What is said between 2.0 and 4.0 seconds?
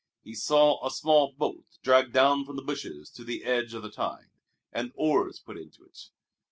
down from the bushes to the edge of the